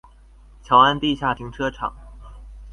[0.63, 1.93] 僑安地下停車場